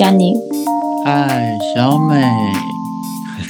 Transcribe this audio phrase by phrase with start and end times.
[0.00, 0.34] 嘿，Johnny，
[1.04, 2.24] 嗨，小美。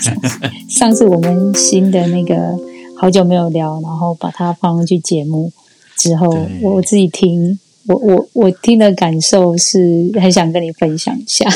[0.69, 2.59] 上次我们新的那个
[2.97, 5.53] 好久没有聊，然后把它放上去节目
[5.97, 6.29] 之后，
[6.61, 11.49] 我我自己听，我我我听的感受是很想跟你分享一下。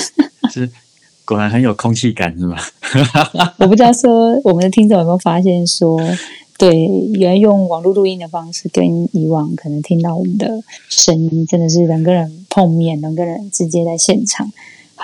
[0.52, 0.70] 是
[1.24, 2.56] 果然很有空气感，是吗？
[3.58, 5.98] 我不知道说我们的听众有没有发现说，
[6.56, 14.52] 对，原来用网络录音的方式跟以往可能听到我们的声音，真的是人跟人碰面，人跟人直接在现场，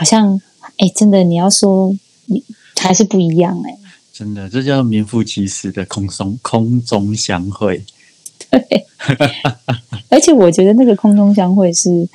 [0.00, 0.40] 好像
[0.78, 2.42] 哎，真的你要说你
[2.78, 3.76] 还是不一样哎、
[4.14, 7.84] 真的，这叫名副其实的空中空中相会。
[8.48, 8.86] 对，
[10.08, 12.08] 而且我觉得那个空中相会是，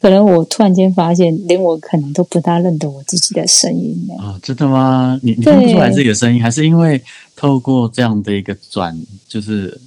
[0.00, 4.14] 可能我突然间发现，连我可能都不大认得我自己的声音呢。
[4.20, 5.18] 哦，真的吗？
[5.20, 7.02] 你你对听不出来自己的声音，还是因为
[7.34, 9.80] 透过这样的一个转，就是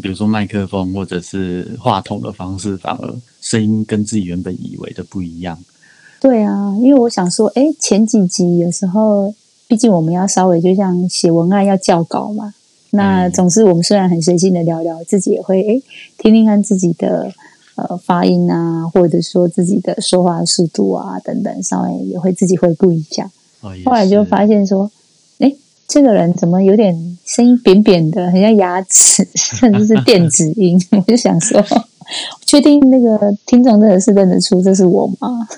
[0.00, 5.58] 比如说麦克风或者是话筒的方式，反而声音跟自己原本以为的不一样。
[6.22, 9.34] 对啊，因为我想说，哎，前几集有时候，
[9.66, 12.54] 毕竟我们要稍微就像写文案要校稿嘛，
[12.90, 15.82] 那嗯总是我们虽然很随性的聊聊，自己也会哎
[16.18, 17.32] 听听看自己的
[17.74, 23.28] 呃发音啊，或者说自己的说话速度啊等等，稍微也会自己回顾一下。
[23.84, 24.88] 后来就是发现说，
[25.40, 25.52] 哎，
[25.88, 30.80] 这个人怎么有点声音扁扁的，很像牙齿，甚至是电子音。
[30.92, 31.60] 我就想说，
[32.46, 35.48] 确定那个听众真的是认得出这是我吗？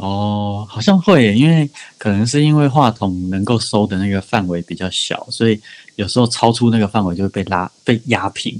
[0.00, 5.60] 哦，好像会耶，因为可能是因为话筒能够收的那个范围比较小，所以
[5.96, 8.58] 有时候超出那个范围就会被拉被压平，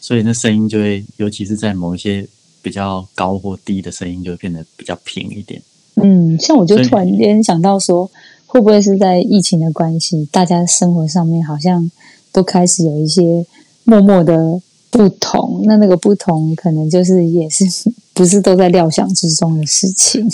[0.00, 2.24] 所以那声音就会，尤其是在某一些
[2.62, 5.60] 比较高或低的声音，就会变得比较平一点。
[5.96, 8.08] 嗯，像我就突然间想到说，
[8.46, 11.90] 会不会是在疫情的关系，大家生活上面好像
[12.30, 13.44] 都开始有一些
[13.82, 15.62] 默默的不同？
[15.64, 17.64] 那那个不同，可能就是也是
[18.14, 20.30] 不是都在料想之中的事情。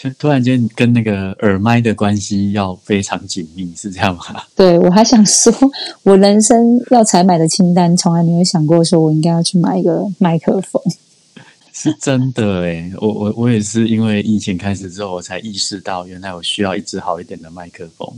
[0.00, 4.22] 就突然间跟那个耳麦的关系要非常紧密，是这样吗？
[4.54, 5.52] 对我还想说，
[6.04, 10.80] 我人生要采买的清单，从来没有想过说我应该要去买一个麦克风。
[11.74, 18.08] 是真的诶，我我我也是因为疫情开始之后，我才意识到原来我需要一支好一点的麦克风。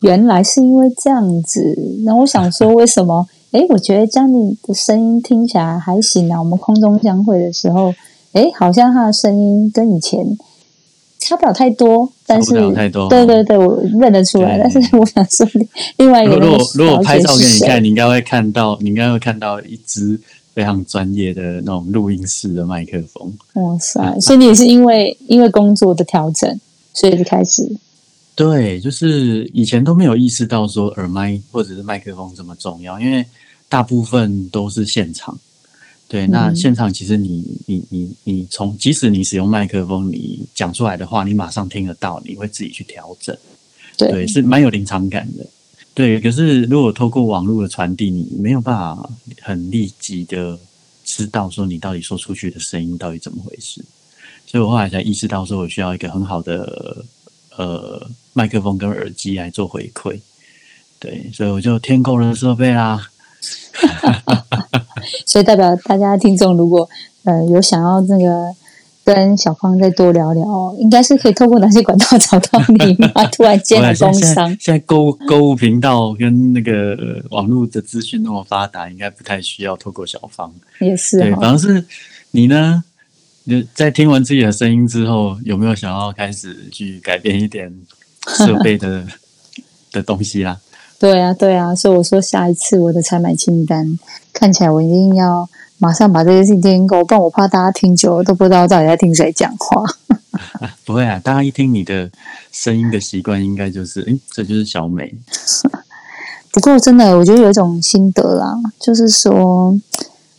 [0.00, 3.28] 原来是因为这样子，那我想说，为什么？
[3.52, 6.40] 哎，我觉得江你的声音听起来还行啊。
[6.40, 7.94] 我们空中相会的时候，
[8.34, 10.24] 诶，好像他的声音跟以前
[11.18, 14.58] 差不了太多，但是差不了太多对对对，我认得出来。
[14.58, 15.46] 但是我想说，
[15.96, 20.20] 另外一个如果如果拍照给你看，你应该会看到，你应该会看到一支
[20.52, 23.32] 非常专业的那种录音室的麦克风。
[23.54, 24.20] 哇塞！
[24.20, 26.60] 所以你也是因为因为工作的调整，
[26.92, 27.74] 所以就开始
[28.34, 33.24] 对，就是以前都没有意识到说耳麦或者是麦克风这么重要，因为
[33.68, 35.38] 大部分都是现场。
[36.14, 43.36] 对，那嗯现场其实你你你你从即使你使用麦克风，你讲出来的话，你马上听得到，你会自己去调整。
[43.98, 45.44] 对对，是蛮有临场感的。
[45.92, 49.10] 对，可是如果透过网络的传递，你没有办法
[49.42, 50.56] 很立即的
[51.02, 53.84] 知道说你到底说出去的声音到底怎么回事。
[54.46, 57.04] 所以我后来才意识到说，我需要一个很好的
[57.56, 60.20] 呃麦克风跟耳机来做回馈。
[61.00, 63.10] 对，所以我就添购了设备啦。
[65.26, 66.88] 所以代表大家听众如果
[67.24, 68.54] 呃有想要这个
[69.04, 73.24] 跟小芳再多聊聊，应该是可以透过哪些管道找到你吗？
[73.30, 80.52] 突然间的 工现在商，现在购物购物频道跟那个呃网络的资讯那么发达，应该不太需要透过小芳。
[80.80, 81.84] 也是对反而是
[82.30, 82.84] 你呢？
[83.46, 87.70] 你在听完自己的声音之后，有没有想要开始去改变一点
[88.26, 89.04] 设备的
[89.92, 90.58] 的东西啦？
[90.98, 93.98] 对啊，对啊，所以我说下一次我的采买清单
[94.32, 95.48] 看起来我一定要
[95.78, 99.82] 马上把这些事情填够，不然我怕大家听久了都不知道到底在听谁讲话。
[100.86, 102.10] 不会啊，大家一听你的
[102.50, 105.14] 声音的习惯，应该就是，诶，这就是小美。
[106.52, 109.78] 不过真的，我觉得有一种心得啦，就是说，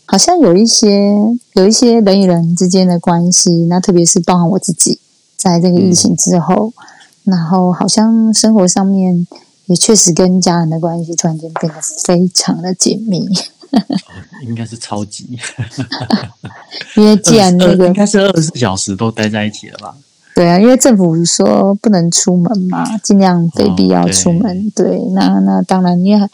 [0.05, 1.13] 好像有一些
[1.53, 4.99] 有一些人与人之间的关系，那特别是包含我自己，
[5.35, 6.73] 在这个疫情之后，
[7.23, 9.27] 然后好像生活上面
[9.67, 13.27] 也确实跟家人的关系突然间变得非常的紧密，
[14.47, 15.37] 应该是超级，
[16.95, 19.95] 因为既然那个呃应该是二十四小时都待在一起了吧？
[20.35, 24.69] 对啊，因为政府说不能出门嘛，尽量非必要出门。
[24.75, 26.27] 对，那那当然，因为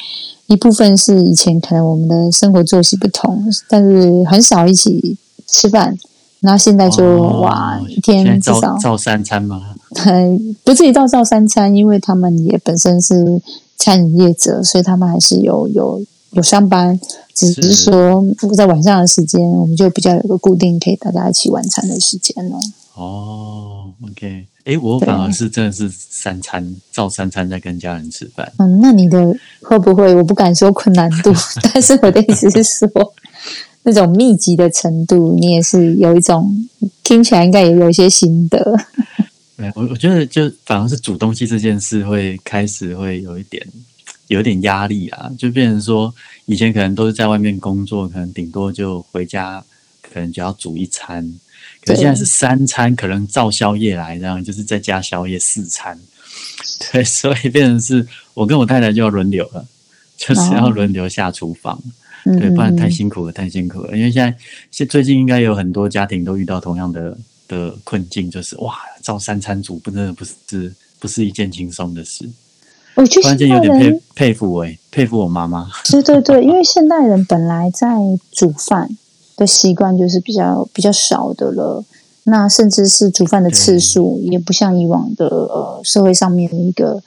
[0.48, 5.96] 一部分是以前可能我们的生活作息不同，但是很少一起吃饭。
[6.42, 9.76] 然后现在就、哦哇，一天至少照照三餐吗？
[10.66, 13.42] 不至于到照三餐，因为他们也本身是
[13.78, 16.02] 餐饮业者，所以他们还是有有
[16.32, 17.00] 有上班，
[17.36, 18.24] 只是说
[18.56, 22.58] 在晚上的时间，我们就比较有个固定可以大家一起晚餐的时间了。
[22.96, 28.52] 哦，OK，哎，我反而是真的是三餐照三餐在跟家人吃饭。
[28.58, 30.14] 嗯，那你的会不会？
[30.16, 31.32] 我不敢说困难度，
[31.74, 32.88] 但是我的意思是说，
[33.84, 36.68] 那种密集的程度，你也是有一种
[37.04, 38.78] 听起来应该也有一些心得。
[39.58, 43.66] 对，我我觉得就反而是煮东西这件事会开始会有一点
[44.28, 46.14] 有一点压力啊，就变成说
[46.46, 49.64] 以前可能都是在外面工作，可能顶多就回家，
[50.02, 51.34] 可能就要煮一餐。
[51.86, 56.00] 可现在是三餐，可能照宵夜来，这样就是在加宵夜四餐，
[56.92, 59.66] 对，所以变成是我跟我太太就要轮流了，
[60.16, 61.82] 就是要轮流下厨房，
[62.24, 63.98] 对，不然太辛苦了，太辛苦了。
[63.98, 64.38] 因为现在
[64.70, 72.30] 现最近应该有很多家庭都遇到同样的的困境，就是哇，照三餐煮，不真的不是不是一件轻松的事。
[72.96, 75.70] 我突然间有点佩佩服我，佩服我妈妈。
[75.90, 77.88] 对对对，因为现代人本来在
[78.32, 78.90] 煮饭。
[79.38, 81.84] 的习惯就是比较比较少的了，
[82.26, 87.02] 那甚至是煮饭的次数也不像以往的呃社会上面的一个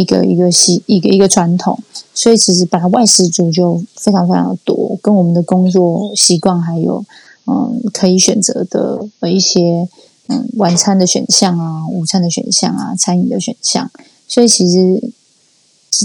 [0.00, 1.76] 一个一个习一个一个传统，
[2.14, 7.04] 所以其实本来外食族就非常非常的多，跟我们的工作习惯还有
[7.46, 9.88] 嗯可以选择的一些
[10.28, 13.90] 嗯晚餐的选项啊、午餐的选项啊、餐饮的选项，
[14.28, 15.10] 所以其实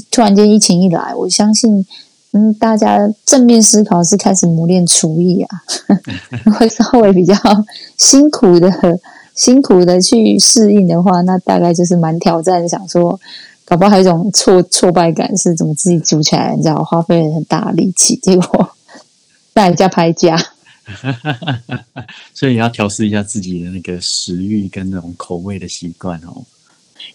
[0.09, 1.85] 突然间疫情一来，我相信。
[2.35, 5.49] 嗯，大家正面思考是开始磨练厨艺啊，
[6.57, 7.35] 会稍微比较
[7.95, 8.99] 辛苦的、
[9.35, 12.67] 辛苦的去适应的话，那大概就是蛮挑战。
[12.67, 13.19] 想说，
[13.65, 18.69] 搞不好还有一种挫挫败感，是怎么自己煮起来，你知道，花费了很大力气，结果
[19.53, 20.37] 大家拍价。
[22.33, 26.43] 所以要调试一下自己的那个食欲跟那种口味的习惯哦。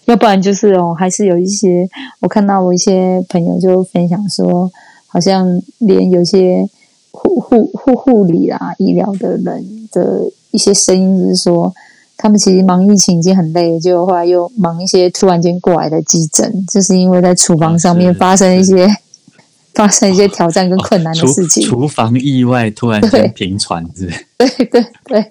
[0.05, 4.71] 要不然就是哦，还是有一些我看到我一些朋友就分享说。
[5.11, 6.69] 好像连有些
[7.09, 11.73] 护护护护理啊、医疗的人的一些声音，就是说
[12.21, 18.85] 他们其实忙疫情已经很累，就后来又忙一些突然间过来的急诊，就是因为在厨房上面发生一些
[19.73, 24.07] 发生一些挑战跟困难的事情，厨房意外突然间频传，是？
[24.37, 25.25] 对对对，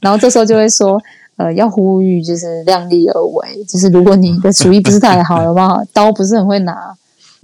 [0.00, 0.98] 然后这时候就会说，
[1.36, 6.94] 呃，要呼吁就是量力而为，就是如果你的厨艺不是太好的话，刀不是很会拿。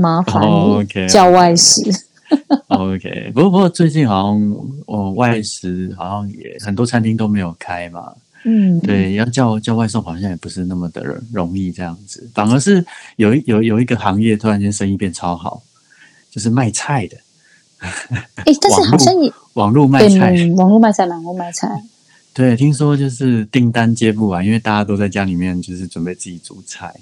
[0.01, 1.83] 麻烦你叫外食。
[2.69, 4.57] OK，不过不过最近好像
[4.87, 8.13] 哦外食好像也很多餐厅都没有开嘛。
[8.45, 11.03] 嗯，对，要叫叫外送好像也不是那么的
[11.33, 12.85] 容易这样子，反而是
[13.17, 15.63] 有一有有一个行业突然间生意变超好，
[16.31, 17.17] 就是卖菜的。
[17.81, 21.83] 哎，但是好像也网络卖菜，网络卖菜，网络卖菜。
[22.33, 26.95] 对，听说就是订单接不完，因为大家都在家里面就是准备自己煮菜。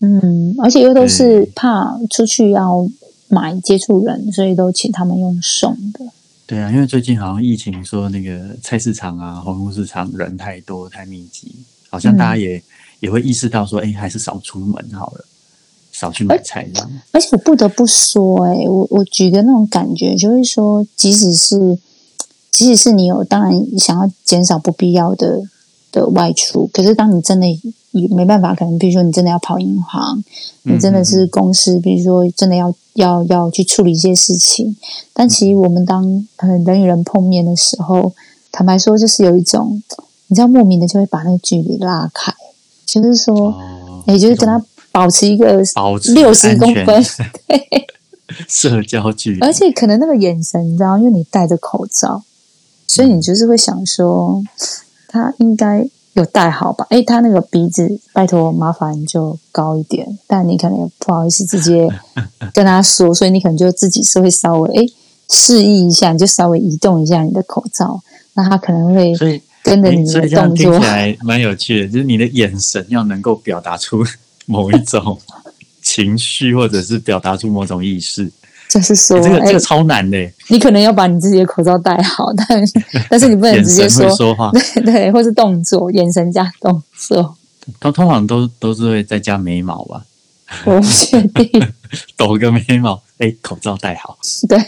[0.00, 2.86] 嗯，而且又都是怕出去要
[3.28, 6.04] 买接触人，所以都请他们用送的。
[6.48, 11.54] 对啊，因为最近好像疫情，说那个菜市场啊、红木市场人太多、太密集，
[11.90, 12.62] 好像大家也
[13.00, 15.26] 也会意识到说，哎，还是少出门好了，
[15.92, 16.90] 少去买菜这样。
[17.12, 21.78] 而且我不得不说，哎，我我举个那种感觉，就是说，即使是
[22.50, 25.42] 即使是你有，当然想要减少不必要的
[25.92, 27.46] 的外出，可是当你真的。
[27.92, 30.22] 也没办法，可能比如说你真的要跑银行，
[30.64, 34.76] 你真的是公司，比如说真的要要要去处理一些事情。
[35.14, 36.04] 但其实我们当
[36.36, 38.12] 呃人与人碰面的时候，
[38.52, 39.82] 坦白说，就是有一种
[40.26, 42.32] 你知道莫名的就会把那个距离拉开，
[42.84, 43.54] 就是说，
[44.06, 45.62] 也就是跟他保持一个
[46.14, 47.02] 六十公分
[48.46, 52.22] 社交距离，而且可能那个眼神，你知道，因为你戴着口罩，
[52.86, 54.42] 所以你就是会想说，
[55.08, 55.88] 他应该。
[56.14, 56.84] 有戴好吧？
[56.90, 60.18] 哎，他那个鼻子，拜托麻烦就高一点。
[60.26, 61.88] 但你可能也不好意思直接
[62.52, 64.84] 跟他说，所以你可能就自己是会稍微哎
[65.30, 68.02] 示意一下，你就稍微移动一下你的口罩，
[68.34, 71.86] 那他可能会所以跟着你的动作，听起来蛮有趣的。
[71.86, 74.04] 就是你的眼神要能够表达出
[74.46, 75.16] 某一种
[75.82, 78.28] 情绪，或者是表达出某种意识。
[78.68, 80.16] 就是说，这个这个超难的。
[80.48, 82.62] 你可能要把你自己的口罩戴好，但
[83.08, 87.34] 但是你不能直接说说话，对对，或是动作，眼神加动作。
[87.80, 90.04] 通通常都都是会再加眉毛吧？
[90.66, 91.48] 我不确定。
[92.16, 94.18] 抖个眉毛，哎，口罩戴好。
[94.46, 94.58] 对，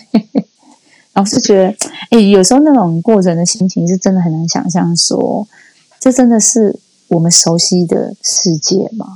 [1.12, 1.74] 老是觉得，
[2.10, 5.46] 哎，有时候那种过程的心情是真的很难想象，说
[5.98, 6.78] 这真的是
[7.08, 9.06] 我们熟悉的世界吗？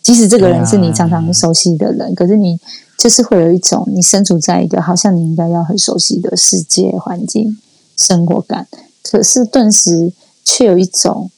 [0.00, 2.60] 即使这个人是你常常熟悉的人，可是你。
[3.02, 7.58] 就是会有一种你身处在一个好像你应该要很熟悉的世界环境
[7.96, 8.68] 生活感，
[9.02, 10.12] 可是顿时
[10.44, 11.28] 却有一种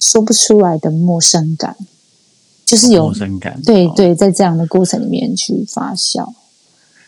[0.00, 1.76] 说不出来的陌生感，
[2.64, 3.60] 就是有陌生感。
[3.60, 6.32] 对对，在这样的过程里面去发酵，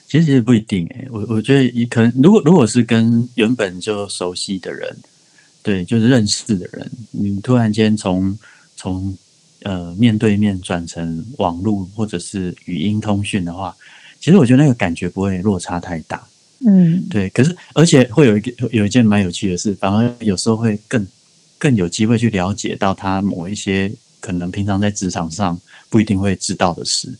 [0.06, 1.08] 其实不一定诶。
[1.10, 4.94] 我我觉得可能，如果如果是跟原本就熟悉的人，
[5.62, 8.38] 对，就是认识的人，你突然间从
[8.76, 9.16] 从
[9.66, 13.76] 呃面对面转成网络或者是语音通讯的话，
[14.20, 16.24] 其实我觉得那个感觉不会落差太大。
[16.64, 21.04] 嗯，对，可是而且会有一个有一件蛮有趣的事，反而有时候会更
[21.58, 25.58] 更有机会去了解到他某一些可能平常在职场上
[25.90, 27.12] 不一定会知道的事。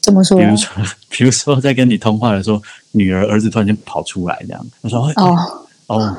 [0.00, 0.38] 怎么说？
[0.38, 2.62] 比如说， 比如说在跟你通话的时候，
[2.92, 6.16] 女儿儿子突然间跑出来这样，我说哦哦，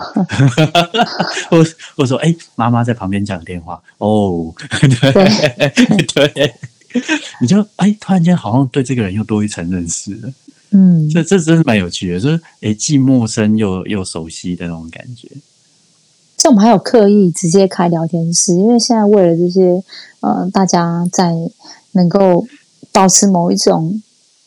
[1.52, 1.66] 我
[1.98, 4.54] 我说哎，妈妈在旁边讲电话哦，
[5.04, 6.54] 对对，
[7.42, 10.34] 你就哎，突然间好像对这个人又多一层认识了。
[10.72, 15.30] 嗯，这这真是蛮有趣的，就是诶，既陌生又又熟悉的那种感觉。
[16.36, 19.82] 这我们还有刻意直接开聊天室，因为现在为了这些
[20.20, 21.34] 呃，大家在
[21.94, 22.46] 能够
[22.92, 24.02] 保持某一种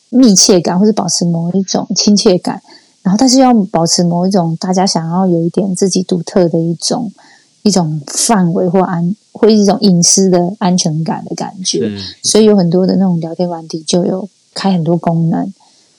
[0.09, 2.61] 密切感，或者保持某一种亲切感，
[3.03, 7.11] 然后但是要保持某一种大家想要有一点自己独特的一种
[7.63, 11.91] 一种范围或安或一种隐私的安全感的感觉，
[12.21, 15.51] 所以有很多的那种聊天软体就有开很多功能。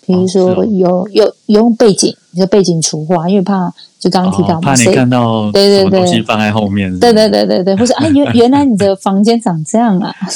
[0.05, 6.01] 比如说有有用背景，就背景除化，因为怕就刚刚提到，怕你看到对对对。
[6.01, 10.13] 东西放在后面，对对对对对，或者啊原 原来你的房间长这样啊，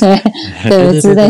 [0.68, 1.28] 对 对之类，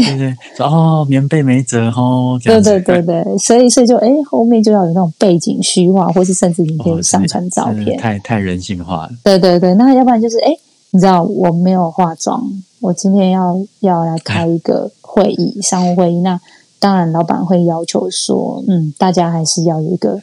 [0.59, 9.11] 哦棉被没折哦，对对对对，所以所以就哎后面就要有那种背景虚化，或是甚至你可以上传照片，太太人性化了。
[9.25, 10.51] 对对对，那要不然就是哎，
[10.91, 12.43] 你知道我没有化妆，
[12.81, 16.39] 我今天要要来开一个会议，商务会议那。
[16.79, 20.21] 当然，老板会要求说：“嗯，大家还是要有一个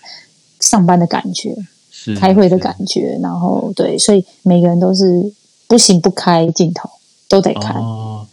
[0.59, 1.55] 上班的感觉，
[1.89, 3.17] 是开会的感觉。
[3.21, 5.33] 然后，对，所以每个人都是
[5.67, 6.87] 不行不开镜头，
[7.27, 7.81] 都得开，然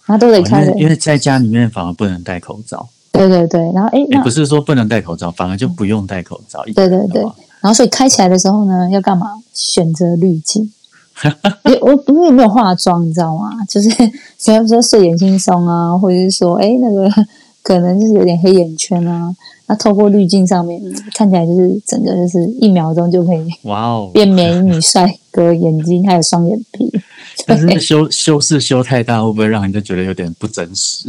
[0.07, 0.65] 后都得开。
[0.77, 2.89] 因为在家里面反而不能戴口罩。
[3.11, 6.63] 对对对，然后哎，不是说不能戴口罩，反而就不用戴口罩。
[6.75, 9.27] 对对对，然后所以开起来的时候呢，要干嘛？
[9.55, 10.71] 选择滤镜。
[11.65, 13.51] 我 我因为没有化妆，你知道吗？
[13.69, 13.91] 就是
[14.39, 17.11] 虽然说睡眼惺忪啊，或者是说哎那个。”
[17.63, 19.35] 可能就是有点黑眼圈啊，
[19.67, 20.81] 那透过滤镜上面
[21.15, 26.91] 看起来就是整个就是一秒钟就可以哇哦变美女帅哥，眼睛还有双眼皮。
[27.47, 31.07] 但是修修饰修太大，会不会让人家觉得有点不真实？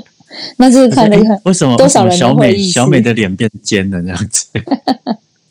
[0.56, 4.46] 那就是看那个为什么多少人小美小美的脸变尖了这样子？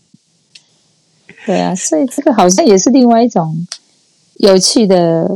[1.46, 3.66] 对啊，所以这个好像也是另外一种
[4.38, 5.30] 有趣的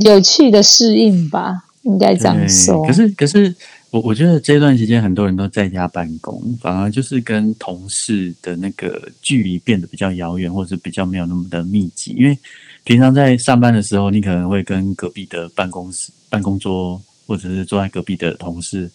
[0.00, 2.84] 有趣的适应吧，应该这样说。
[2.86, 3.54] 可是可是。
[3.92, 12.14] 我我觉得这段时间很多人都在家办公，反而就是跟同事的那个距离变得比较遥远，或者是比较没有那么的密集。
[12.16, 12.38] 因为
[12.84, 18.90] 平常在上班的时候，你可能会跟隔壁的办公室、办公桌，或者是坐在隔壁的同事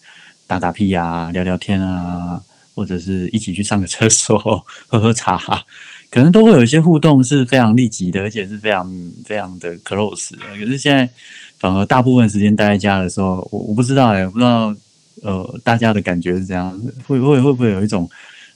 [0.48, 2.42] 打打屁啊、聊聊天啊，
[2.74, 4.36] 或者是一起去上个厕所、
[4.88, 5.64] 喝喝茶，
[6.10, 8.92] 可能都会有一些互动是非常立即的，而且是非常
[9.24, 10.36] 非常的 close。
[10.36, 11.08] 可是现在
[11.56, 14.74] 反而大部分时间待在家的时候，我我不知道哎，我不知道。
[15.22, 18.08] 呃，大家的感觉是这样子，会会会不会有一种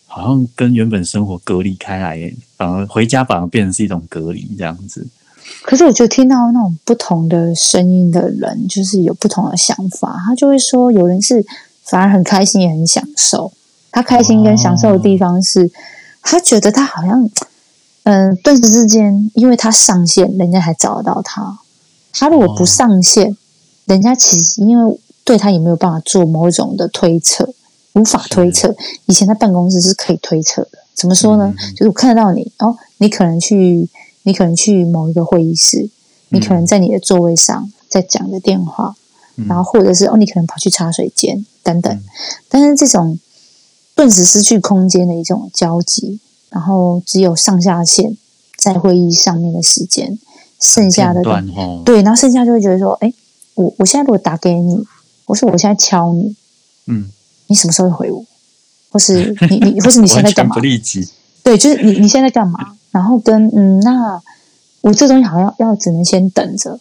[0.06, 5.06] 好像跟原本生活隔离开来，反而回家反而变成是一种隔离这样子？
[5.62, 10.16] 可是我就听到那种不同的声音的人，就是有不同的想法。
[10.26, 11.44] 他就会说，有人是
[11.82, 13.52] 反而很开心，也很享受。
[13.90, 15.70] 他开心跟享受的地方是，
[16.22, 17.28] 他觉得他好像，
[18.04, 21.58] 嗯，顿时之间，因为他上线，人家还找得到他。
[22.12, 23.36] 他如果不上线，
[23.86, 24.98] 人家其实因为。
[25.24, 27.54] 对他也没有办法做某种的推测，
[27.92, 28.74] 无法推测。
[29.06, 31.54] 以前在办公室是可以推测的，怎么说呢？
[31.76, 33.88] 就是我看得到你哦，你可能去，
[34.24, 35.88] 你可能去某一个会议室，
[36.30, 38.96] 你可能在你的座位上在讲着电话，
[39.46, 42.02] 然后或者是哦，你可能跑去茶水间等等。
[42.48, 43.18] 但是这种
[43.94, 46.18] 顿时失去空间的一种交集，
[46.50, 48.16] 然后只有上下线
[48.56, 50.18] 在会议上面的时间，
[50.58, 51.22] 剩下的
[51.84, 53.12] 对，然后剩下就会觉得说，哎，
[53.54, 54.84] 我我现在如果打给你。
[55.32, 56.36] 我说我现在敲你，
[56.88, 57.08] 嗯，
[57.46, 58.22] 你什么时候会回我？
[58.90, 60.54] 或是你你， 或是你现在干嘛？
[61.42, 62.76] 对，就是你你现在干嘛？
[62.90, 64.20] 然后跟嗯，那
[64.82, 66.78] 我这东西好像要只能先等着，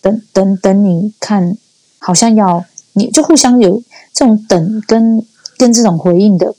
[0.00, 1.54] 等等等你看，
[1.98, 3.82] 好像要你就互相有
[4.14, 5.22] 这种等跟
[5.58, 6.54] 跟这种回应的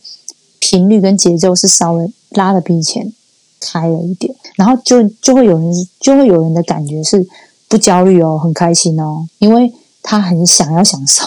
[0.60, 3.12] 频率跟节奏是稍微拉的比以前
[3.60, 7.28] 开了一点，然后就就会有人就会有人的感觉是
[7.68, 9.74] 不焦虑哦，很开心哦，因为。
[10.04, 11.24] 他很想要享受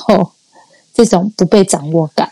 [0.94, 2.30] 这种不被掌握感。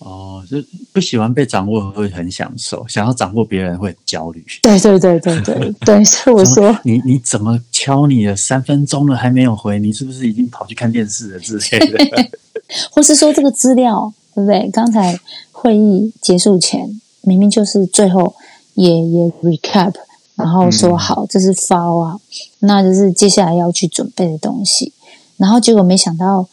[0.00, 0.58] 哦，就
[0.92, 4.44] 不喜欢被掌握，会很享受；想要掌握别人，会很焦虑。
[4.60, 9.78] 对对对对对 对，所以我说，你你怎么敲你了三分钟了还没有回？
[9.78, 12.28] 你是不是已经跑去看电视了之类的？
[12.90, 14.68] 或是说这个资料对不对？
[14.70, 15.18] 刚才
[15.52, 18.34] 会议结束前，明明就是最后
[18.74, 19.94] 也也 recap，
[20.34, 22.20] 然后说嗯好，这是 file 啊，
[22.58, 24.92] 那就是接下来要去准备的东西。
[25.36, 26.48] 然后结果没想到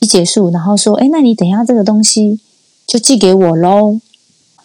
[0.00, 2.40] 一结束，然后说，哎，那你等一下这个东西
[2.86, 4.00] 就寄给我喽。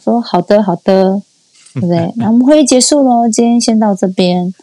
[0.04, 1.22] 说好的，好的，
[1.74, 2.14] 对不对？
[2.16, 4.54] 那我们会议结束喽，今天先到这边。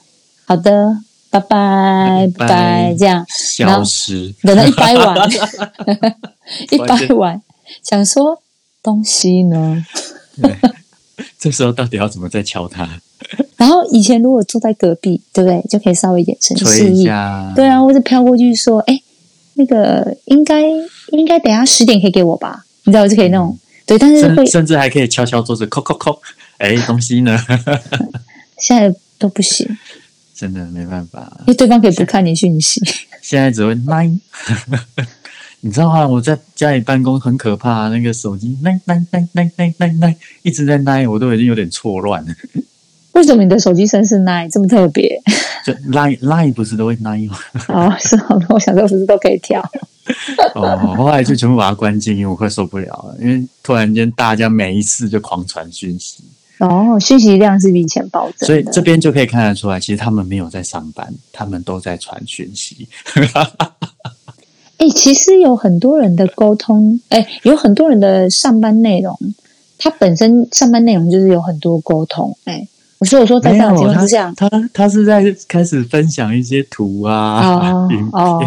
[0.47, 0.99] 好的，
[1.31, 3.25] 拜拜，拜拜拜，这样。
[3.29, 5.17] 消失，等到一百碗，
[6.71, 7.43] 一百碗，
[7.83, 8.41] 想说
[8.83, 9.85] 东西呢？
[10.41, 10.57] 对，
[11.39, 13.01] 这时候到底要怎么再敲它？
[13.57, 15.63] 然后以前如果坐在隔壁，对不对？
[15.69, 19.01] 就可以稍微眼神示意，下，对啊，或者飘过去说：“哎，
[19.55, 20.63] 那个应该
[21.13, 23.57] 应该等下十点可以给我吧？”你知道我就可以那种
[23.87, 26.21] 对，但是会甚甚至还可以敲敲桌子，扣扣扣，
[26.59, 27.39] 哎，东西呢？
[28.59, 29.67] 现在都不行，
[30.35, 32.81] 真的没办法，因为对方可以不看你讯息。
[33.23, 34.19] 现在只会 nine。
[35.61, 36.07] 你知道吗？
[36.07, 42.35] 我在家里办公很可怕，那个手机 nine nine nine nine 一直在 nine，我都已经有点错乱了。
[43.14, 45.21] 为什么你的手机声是 nine 这么特别？
[45.64, 47.38] 就 line line 不是都会 nine 吗？
[47.68, 49.61] 哦，是好的， 我想说不是都可以跳。
[50.54, 56.23] 哦，后来就全部把它关静音，我快受不了了，因为突然间大家每一次就狂传讯息，
[56.59, 62.87] 哦，讯息量是比以前暴增，所以这边就可以看得出来，其实他们没有在上班，他们都在传讯息。
[64.76, 69.18] 哎、其实有很多人的沟通，哎，有很多人的上班内容，
[69.78, 72.37] 他本身上班内容就是有很多沟通。
[72.44, 72.68] 哎，
[72.99, 78.11] 我说我说在这样的情况之下，他他他是在开始分享一些图啊、哦影片。
[78.13, 78.41] 哦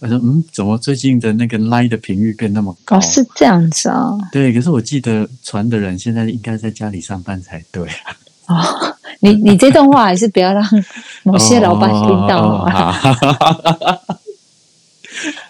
[0.00, 2.96] 我说嗯，怎么最近的那个 line 的频率变那么高？
[2.96, 8.16] 哦，是这样子啊、对，可是我记得传的人现在应该在家里上班才对啊。
[8.46, 10.64] 哦，你你这段话还是不要让
[11.22, 12.96] 某些老板听到哦啊。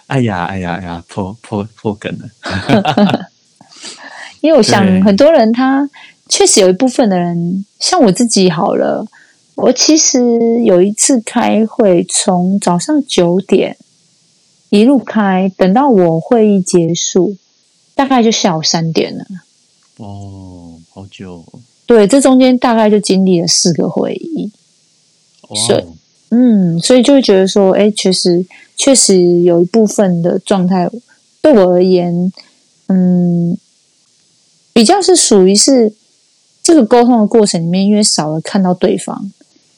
[0.07, 3.29] 哎呀哎呀哎呀，破破破梗了。
[4.41, 5.87] 因为我想很多人他
[6.31, 9.05] 确实有一部分的人，像我自己好了，
[9.55, 13.75] 我其实有一次开会，从早上九点
[14.69, 17.35] 一路开，等到我会议结束，
[17.93, 19.25] 大概就下午三点了。
[19.97, 24.49] 哦，好久哦，对，这中间大概就经历了四个会议。
[25.49, 25.93] 哇是哦，
[26.29, 28.45] 嗯，所以就会觉得说，哎，确实
[28.77, 30.89] 确实有一部分的状态
[31.41, 32.31] 对我而言，
[32.87, 33.57] 嗯，
[34.71, 35.93] 比较是属于是
[36.63, 39.31] 这个沟通的过程里面，因为少了看到对方，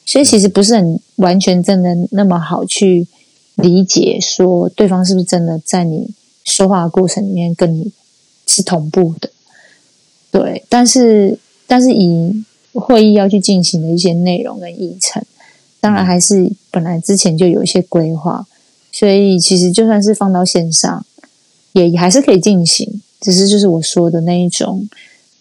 [0.04, 3.06] 所以其实不是很完全真的那么好去
[3.56, 6.10] 理解说对方是不是真的在你
[6.44, 7.92] 说话的过程里面跟你
[8.46, 9.30] 是同步的。
[10.30, 15.22] 对，但是但是以会议要去进行的一些内容跟议程。
[15.80, 18.46] 当然还是本来之前就有一些规划，
[18.90, 21.04] 所以其实就算是放到线上，
[21.72, 23.02] 也还是可以进行。
[23.20, 24.88] 只是就是我说的那一种，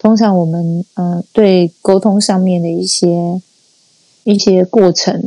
[0.03, 3.41] 通常我们呃对沟通上面的一些
[4.25, 5.19] 一些过程，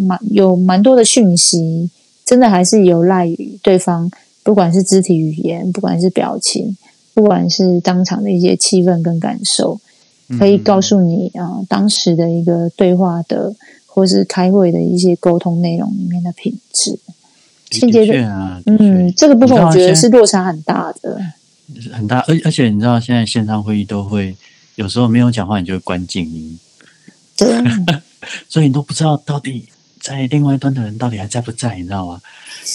[0.00, 1.90] 蛮有蛮多的讯息，
[2.24, 4.10] 真的还是有赖于对方，
[4.42, 6.76] 不管是肢体语言，不管是表情，
[7.12, 9.78] 不管是当场的一些气氛跟感受，
[10.38, 13.54] 可以告诉你啊、当时的一个对话的。
[13.92, 16.96] 或是开会的一些沟通内容里面的品质，
[17.72, 21.20] 现阶段，啊，嗯，这个部分我觉得是落差很大的。
[21.92, 24.36] 很大，而而且你知道，现在线上会议都会
[24.74, 26.58] 有时候没有讲话，你就会关静音，
[27.36, 27.48] 对，
[28.48, 29.68] 所以你都不知道到底
[30.00, 32.20] 在另外一端的人到底还在不在，你知道吗？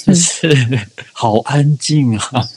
[0.06, 0.80] 就是
[1.14, 2.48] 好安静啊。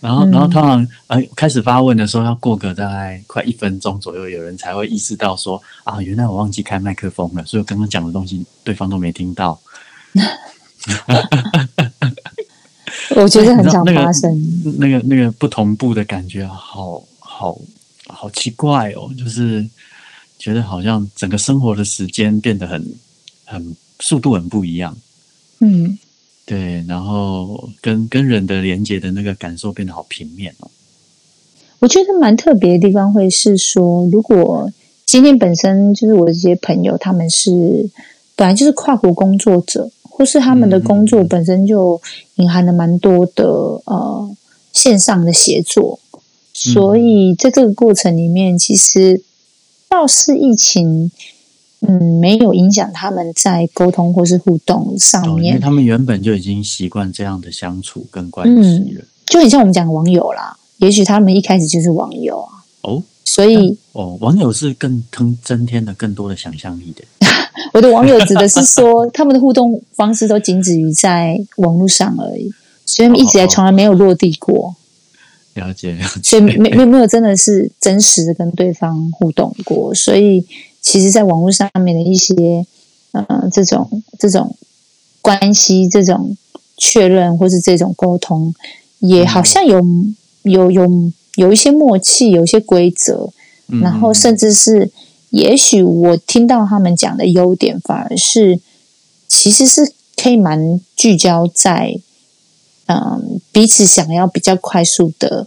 [0.00, 9.60] 然后，嗯然后通常呃开始发问的时候，要过个大概快一分钟左右，有人才会意识到说啊，原来我忘记开麦克风了，所以我刚刚讲的东西对方都没听到。
[13.16, 14.30] 我觉得很想发生。
[14.78, 17.58] 那个那个不同步的感觉，好好
[18.06, 19.66] 好奇怪哦，就是
[20.38, 22.94] 觉得好像整个生活的时间变得很
[23.44, 24.96] 很速度很不一样，
[25.58, 25.98] 嗯，
[26.46, 30.70] 对，然后跟跟人的连接的那个感受变得好平面哦，
[31.80, 34.70] 我觉得蛮特别的地方会是说，如果
[35.04, 37.90] 今天本身就是我的一些朋友，他们是
[38.36, 41.98] 本来就是跨国工作者，或是他们的工作本身就
[42.34, 43.42] 隐含了蛮多的
[43.86, 44.30] 呃
[44.70, 45.98] 线上的协作，
[46.52, 49.22] 所以在这个过程里面，其实
[49.88, 51.10] 倒是疫情。
[51.82, 59.04] 嗯，没有影响他们在沟通或是互动上哦，因为面，他们原本就已经习惯这样的相处跟关系了。
[59.24, 60.54] 就很像我们讲的网友啦。
[60.76, 67.04] 也许他们一开始就是网友啊，哦所以哦，网友是更增增添了更多的想象力的。
[67.72, 72.52] 我的网友指的是说， 他们的互动方式都仅止于在网络上而已，
[72.84, 74.74] 所以他们一直以来从来没有落地过，
[75.54, 80.44] 了解了解，所以没没没有真的是真实的跟对方互动过，所以
[80.82, 82.66] 其实在网络上面的一些
[83.12, 84.56] 呃这种这种
[85.22, 86.36] 关系、这种
[86.76, 88.52] 确认或是这种沟通，
[88.98, 89.80] 也好像有
[90.42, 93.30] 有有有一些默契，有一些规则，
[93.82, 94.90] 然后甚至是，
[95.30, 98.60] 也许我听到他们讲的优点，反而是
[99.26, 101.98] 其实是可以蛮聚焦在，
[102.86, 105.46] 嗯，彼此想要比较快速的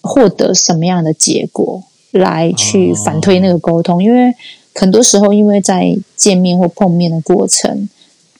[0.00, 1.84] 获得什么样的结果。
[2.12, 4.34] 来去反推那个沟通，因为
[4.74, 7.88] 很多时候，因为在见面或碰面的过程，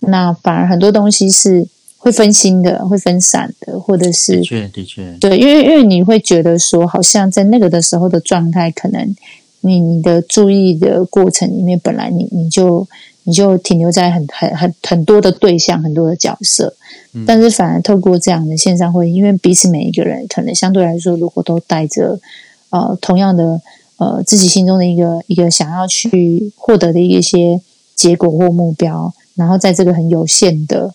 [0.01, 1.67] 那反而很多东西是
[2.03, 9.15] 会分心的，会分散的，或者是的确的确对，因为因为你会觉得说，好像在那个的时候的状态，可能
[9.61, 12.87] 你你的注意的过程里面，本来你你就
[13.23, 16.75] 你就停留在很很很很多的对象，很多的角色，
[17.27, 22.21] 但是反而透过这样的线上会议，因为彼此每一个人可能相对来说，如果都带着。
[22.75, 23.61] 呃，同样的，
[23.99, 27.61] 呃，自己心中的一个一个想要去获得的一些
[27.95, 30.95] 结果或目标，然后在这个很有限的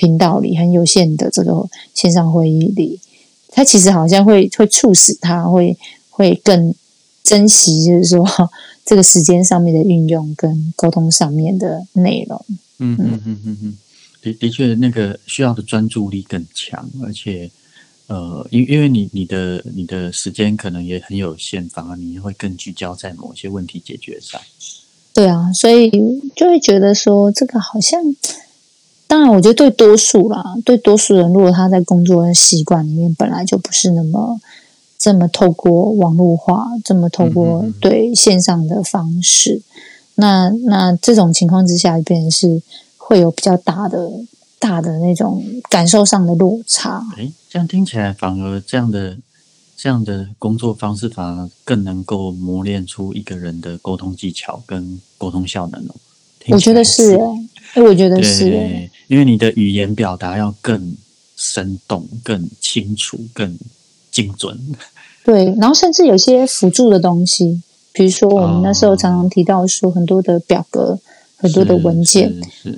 [0.00, 2.98] 频道里，很有限的这个线上会议里，
[3.50, 5.76] 他其实好像会会促使他会
[6.08, 6.74] 会更
[7.22, 8.24] 珍惜，就是说
[8.86, 12.42] 这个时间上面的运用跟沟通上面的内容。
[12.78, 13.78] 嗯嗯嗯嗯嗯，
[14.22, 17.50] 的的确，那个需要的专注力更强，而且。
[18.12, 24.40] 呃，因因为你你的你的时间可能也很有限，反而你会更聚焦在某些问题解决上。
[25.14, 25.88] 对啊，所以
[26.34, 28.02] 就会觉得说，这个好像，
[29.10, 34.40] 当然，我觉得对多数啦，对多数人，如果他在工作的习惯里面本来就不是那么
[34.96, 39.62] 这么透过网络化，这么透过对线上的方式，
[40.14, 42.62] 那那这种情况之下，变成是
[42.96, 44.12] 会有比较大的。
[44.62, 49.16] 大的那种感受上的落差，哎，这样听起来反而这样的
[49.74, 55.94] 这样的工作方式反而更能够磨练出一个人的沟通技巧跟沟通效能哦。
[56.52, 57.18] 我觉得是
[57.74, 60.96] 哎，我觉得是因为你的语言表达要更
[61.36, 63.58] 生动、更清楚、更
[64.10, 64.58] 精准。
[65.24, 70.98] 对，然后甚至有些辅助的东西，比如说我们那时候常常提到说很多的表格。
[71.42, 72.30] 很多的文件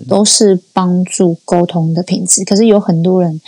[0.08, 3.40] 都是帮助沟通的品质，可是有很多人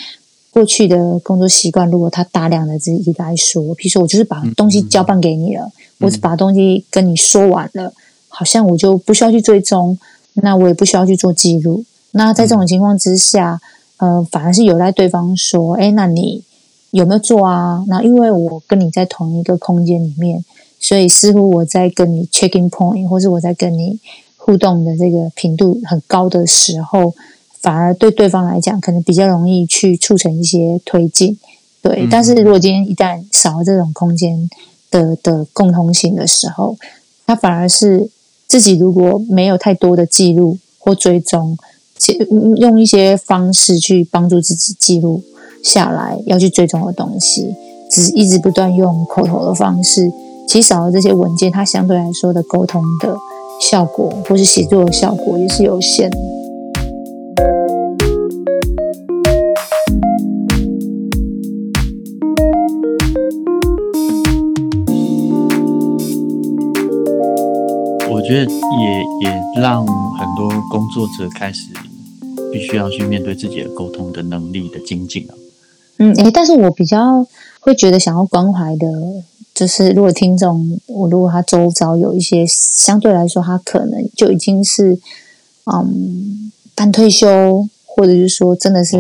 [0.51, 7.93] 过去的工作习惯，如果他大量的自己来说，比如说我就是把东西交办给你了，我只把东西跟你说完了，
[8.27, 9.97] 好像我就不需要去追踪，
[10.35, 11.85] 那我也不需要去做记录。
[12.13, 13.61] 那在这种情况之下，
[13.97, 16.43] 呃，反而是有赖对方说，哎，那你
[16.91, 17.85] 有没有做啊？
[17.89, 20.45] 那因为我跟你在同一个空间里面，
[20.79, 23.99] 所以似乎我在跟你 checking point，或是我在跟你。
[24.37, 27.15] 互动的这个频度很高的时候，
[27.63, 31.39] 反而对对方来讲，可能比较容易去促成一些推进。
[31.81, 34.51] 对，但是如果今天一旦少了这种空间
[34.91, 36.77] 的的共同性的时候，
[37.27, 38.11] 他反而是
[38.55, 41.59] 自己如果没有太多的记录或追踪，
[42.59, 45.25] 用一些方式去帮助自己记录
[45.61, 47.53] 下来要去追踪的东西，
[47.91, 50.09] 只是一直不断用口头的方式，
[50.47, 53.17] 其实少了这些文件，它相对来说的沟通的。
[53.61, 56.09] 效果或是写作的效果也是有限。
[68.35, 71.69] 觉得也也让很多工作者开始
[72.53, 75.35] 必须要去面对自己的沟通的能力的精进啊。
[75.99, 77.25] 嗯，诶，但是我比较
[77.61, 78.89] 会觉得想要关怀的。
[79.55, 84.99] 就是如果听众，我如果他周遭有一些相对来说，他可能就已经是
[85.73, 88.97] 嗯半退休，或者是说真的是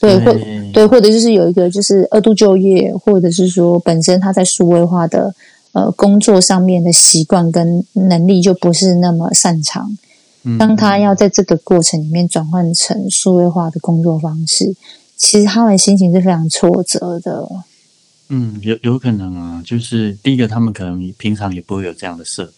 [0.00, 0.36] 对或
[0.72, 5.32] 对，或者就是有一个就是二度就业，或者是说本身他在数位化的
[5.78, 9.96] 呃工作上面的习惯跟能力就不是那么擅长，
[10.58, 14.74] 当他要在这个过程里面转换成数位化的工作方式，
[15.16, 17.48] 其实他们心情是非常挫折的。
[18.30, 22.44] 嗯，有有可能啊，就是第一个，他们可能平常也不会有这样的设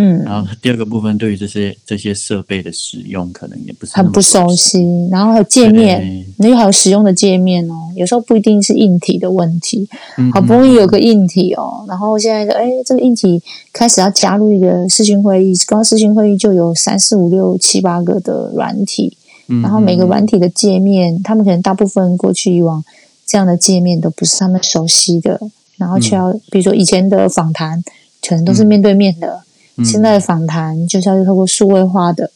[0.00, 9.88] 嗯，然后第二个部分，对于这些这些设备的使用，可能也不是很不熟悉，然后还有界面，那又还有使用的界面哦，有时候不一定是硬体的问题，
[10.32, 19.16] 好不容易有个硬体哦，然后现在哎，这个硬体开始要加入一个视讯会议，光视讯会议就有三四五六七八个的软体，
[19.62, 22.82] 然后每个软体的界面，他们可能大部分过去以往。
[23.26, 25.40] 这样的界面都不是他们熟悉的，
[25.76, 27.80] 然后却要，比如说以前的访谈
[28.26, 29.44] 可能都是面对面的，
[29.84, 32.30] 现在的访谈就是要透过数位化的，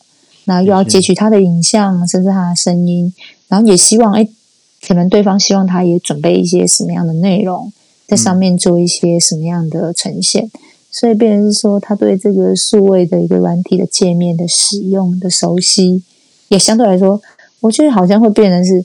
[0.44, 3.12] 那又要截取他的影像，甚至他的声音，
[3.49, 4.27] 然后也希望，哎，
[4.87, 7.73] 可能对方希望他也准备一些什么样的内容
[8.07, 10.51] 在上面做一些什么样的呈现，
[10.90, 16.03] 所以变成是说他对这个数位的一个软体的界面的使用的熟悉，
[16.49, 17.20] 也相对来说，
[17.61, 18.85] 我觉得好像会变成是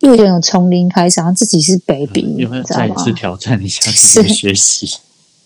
[0.00, 2.86] 又有种从零开始，然后自己是 baby，有没有你知道吗？
[2.86, 4.98] 再一次挑战一下自己的学习？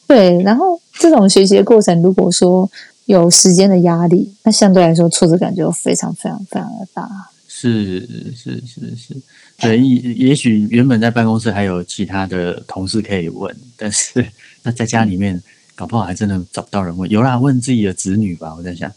[0.09, 2.71] 对，然后这种学习的过程，如果说
[3.05, 7.09] 有时间的压力，那相对来说挫折感就非常非常非常的大。
[7.49, 8.01] 是
[8.35, 9.17] 是是是，
[9.59, 14.27] 对，也也许原本在办公室还有其他的同事可以问，但是
[14.63, 15.43] 那在家里面，
[15.75, 17.09] 搞不好还真的找不到人问。
[17.11, 18.93] 有啦，问自己的子女吧，我在想，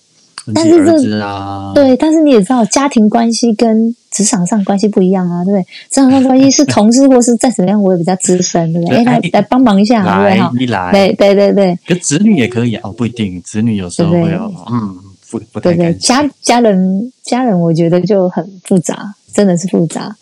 [0.54, 5.64] 但是这啊，对，但是你也知道，家庭关系跟职场上关系不一样啊，对不对？
[5.90, 8.98] 职场上关系是同事或是再怎么样，我也比较资深，对不对？
[8.98, 10.40] 哎，来来帮忙一下，对不对？
[10.40, 14.98] 哈，来一来，对对对对可子女也可以啊，哦，不一定，子女有时候会有，嗯，
[15.30, 20.14] 不不对家家人家人，我觉得就很复杂，真的是复杂。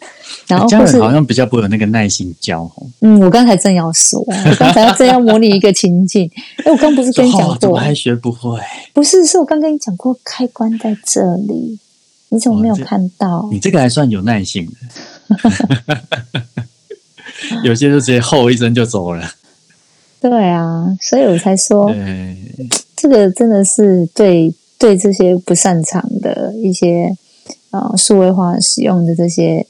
[0.45, 2.87] 然后或是家人好像比较不会有那个耐心教吼。
[3.01, 6.29] 嗯，我刚才正要说， 我刚才正要模拟一个情境。
[6.63, 8.59] 哎，我刚不是跟你讲哦，怎么过，还学不会？
[8.93, 11.79] 不是，是我刚跟你讲过，开关在这里，
[12.29, 13.49] 你怎么没有看到？
[13.51, 14.69] 你这个还算有耐心
[15.27, 15.51] 的，
[17.65, 19.27] 有些就直接吼一声就走了。
[20.21, 22.37] 对啊，所以我才说，对，
[22.95, 27.15] 这个真的是对对这些不擅长的一些
[27.79, 29.65] 呃数位化使用的这些，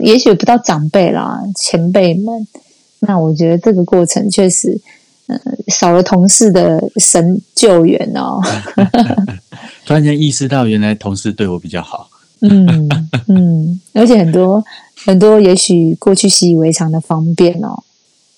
[0.00, 2.46] 也许不到长辈啦，前辈们，
[3.00, 4.80] 那我觉得这个过程确实，
[5.26, 8.40] 呃，少了同事的神救援哦。
[9.86, 12.10] 突然间意识到，原来同事对我比较好。
[12.40, 12.88] 嗯
[13.26, 14.64] 嗯，而且很多
[15.04, 17.82] 很多，也许过去习以为常的方便哦，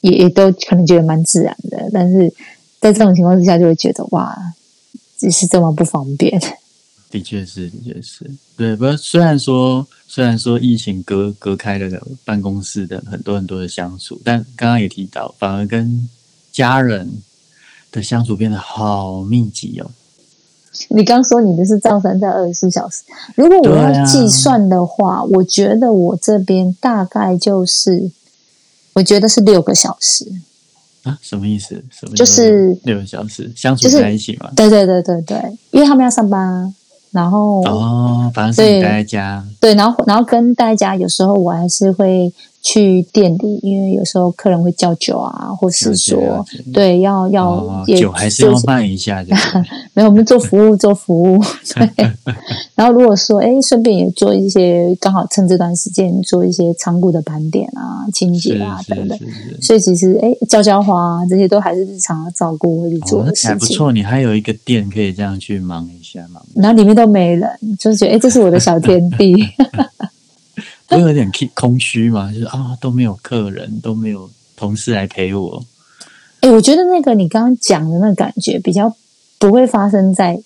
[0.01, 2.33] 也也都可能觉得蛮自然的，但是
[2.81, 4.35] 在这种情况之下，就会觉得哇，
[5.19, 6.41] 只是这么不方便。
[7.11, 8.77] 的确是，的确是，对。
[8.77, 16.09] 不过虽然说，虽然说疫情隔隔开了办公室的很多很多的相处，但刚刚也提到，反而跟
[16.53, 17.11] 家人
[17.91, 19.91] 的相处变得好密集哦。
[20.89, 23.03] 你刚说你的是照三在二十四小时，
[23.35, 28.13] 如果我要计算的话，我觉得我这边大概就是，
[28.93, 30.31] 我觉得是六个小时。
[31.03, 31.83] 啊，什么意思？
[31.91, 34.51] 什么就是六个小时相处在一起嘛？
[34.55, 36.75] 对对对对对，因为他们要上班啊，
[37.13, 49.35] 然后、哦，反正是你对待在家，对，然后然后跟大家有时候我还是会去店里，因为有时候客人会叫酒啊，或是说对要要酒还是要慢一下，的
[49.95, 51.39] 没有，我们做服务做服务，
[51.97, 52.11] 对。
[52.75, 59.19] 然后如果说，哎，顺便也做一些，刚好趁这段时间做一些仓库的盘点啊、清洁啊等等。
[59.61, 63.51] 所以其实，哎，浇浇花啊，这些都还是日常要照顾会去做哦，的事情。
[63.51, 66.41] 那还不错，你还有一个店可以这样去忙一下嘛。
[66.55, 69.35] 然后里面都没人，就是觉得，哎，这是我的小天地。
[70.97, 75.65] 会有点空空虚嘛，就是啊都没有客人，都没有同事来陪我。
[76.41, 78.95] 哎，我觉得那个你刚刚讲的那个感觉比较
[79.39, 80.43] 不会发生在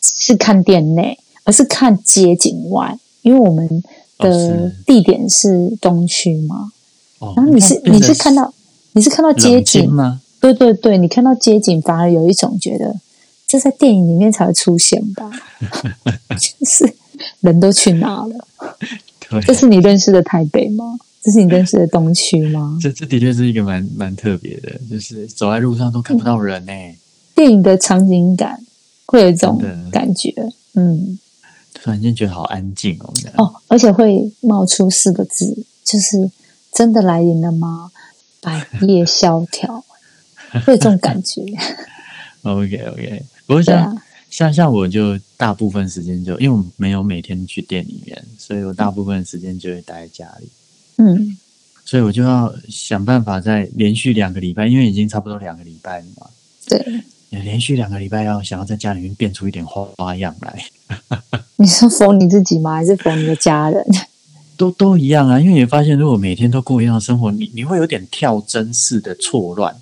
[0.00, 3.82] 是看店内，而是看街景外，因为我们
[4.18, 6.72] 哦的地点是东区嘛。
[7.18, 8.52] 哦，然后你是那你是看到
[8.92, 10.20] 你是看到街景，吗？
[10.40, 12.96] 对对对，你看到街景反而有一种觉得
[13.46, 15.30] 这在电影里面才会出现吧，
[16.38, 16.94] 就是
[17.40, 18.21] 人都去哪
[19.40, 20.98] 这是你认识的台北吗？
[21.22, 22.78] 这是你认识的东区吗？
[22.82, 26.72] 这这的确是一个蛮蛮特别的，就是走在路上都看不到人呢、
[27.34, 28.60] 电影的场景感
[29.06, 30.34] 会有一种感觉，
[30.74, 31.18] 嗯，
[31.74, 33.12] 突然间觉得好安静哦。
[33.36, 36.30] 哦，而且会冒出四个字，就是
[36.72, 37.92] 真的来临了吗？
[38.40, 39.84] 百业萧条，
[40.66, 41.42] 会有这种感觉，
[42.42, 50.48] OK OK，不过对像、啊，像像我就大部分时间就因为我没有每天去店里面，所以我大部分时间就会待在家里。
[50.96, 51.36] 嗯
[51.84, 56.26] 所以我就要想办法在连续两个礼拜，因为已经差不多两个礼拜了嘛，
[56.66, 56.80] 对，
[57.28, 60.64] 连续两个礼拜要想要在家里面变出一点花花样来，
[61.58, 62.76] 你是缝你自己吗？
[62.76, 63.84] 还是缝你的家人？
[64.56, 65.38] 都都一样啊。
[65.38, 69.76] 因为你发现，如果每天都过一样的生活，你你会有点跳针式的错乱。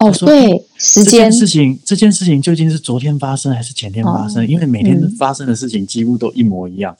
[0.00, 4.42] 哦，说对，时间事情，这件事情究竟是昨天发生还是前天发生？
[4.42, 6.96] 哦因为每天嗯发生的事情几乎都一模一样。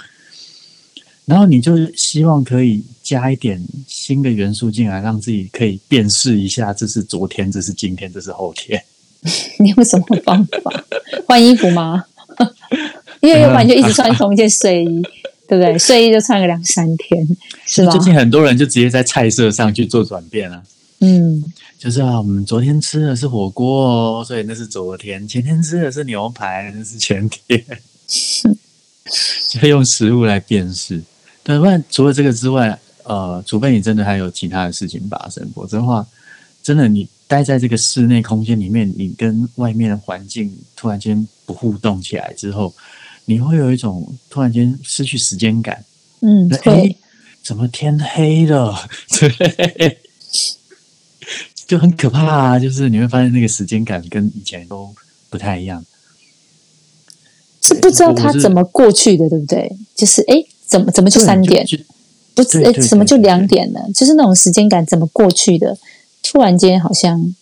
[1.24, 8.82] 然后你就希望可以加一点新的元素进来，让自己可以辨识一下，这是昨天，这是今天，这是后天。
[9.60, 10.84] 你有什么方法？
[11.26, 12.04] 换衣服吗？
[13.20, 15.02] 因为要不然就一直穿同一件睡衣，
[15.46, 15.78] 对不对？
[15.78, 17.26] 睡衣就穿个两三天，
[17.64, 18.00] 是吧最？
[18.00, 20.62] 近很多人就直接在菜色上去做转变啊，
[21.00, 21.44] 嗯，
[21.80, 27.64] 就是啊，我们昨天吃的是火锅哦，所以那是昨天；前天吃的是牛排，那是前天。
[29.48, 31.02] 就用食物来辨识，
[31.42, 36.06] 对，不然除了这个之外，呃，除非你真的还有其他的事情发生，否则的话，
[36.62, 42.74] 真的你待在这个室内空间里面，你跟外面的环境突然间不互动起来之后，
[43.24, 45.82] 你会有一种突然间失去时间感。
[46.20, 46.96] 嗯，哎会，，
[47.42, 48.76] 怎么天黑了？
[49.18, 49.98] 对，
[51.70, 52.58] 就很可怕啊！
[52.58, 54.92] 就是你会发现那个时间感跟以前都
[55.28, 55.84] 不太一样。
[57.60, 59.76] 是不知道他怎么过去的，对不对？
[59.94, 61.64] 就是哎，怎么怎么就三点？
[62.34, 63.88] 不是哎，怎么就两点了？
[63.94, 65.78] 就是那种时间感怎么过去的？
[66.24, 67.32] 突然间好像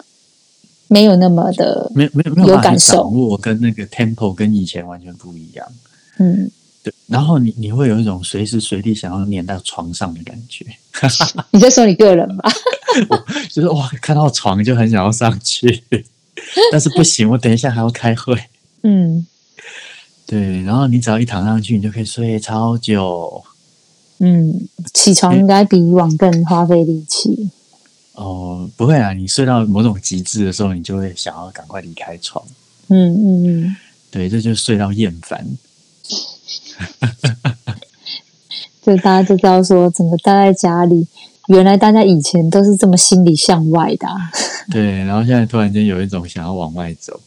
[0.88, 5.66] 没有那么的，没有没有没有感受掌握，跟那个 tempo 跟以前完全不一样。
[6.18, 6.50] 嗯，
[6.88, 10.64] 对，然后你你会有一种随时随地想要粘到床上的感觉，
[11.52, 12.50] 你在说你个人吧？
[13.50, 15.82] 就是哇，看到床就很想要上去，
[16.72, 18.40] 但是不行，我等一下还要开会。
[18.82, 19.26] 嗯
[20.26, 23.42] 对，然后你只要一躺上去，你就可以睡超久。
[24.18, 27.50] 嗯，起床应该比以往更花费力气。
[28.14, 32.44] 哦，不会啊，你睡到某种极致的时候，你就会想要赶快离开床。
[32.88, 33.76] 嗯嗯嗯，
[34.10, 35.46] 对，这就是睡到厌烦。
[38.82, 41.06] 就大家就知道说，整个待在家里，
[41.48, 44.30] 原来大家以前都是这么心里向外的、啊。
[44.70, 47.20] 对，然后现在突然间有一种想要往外走。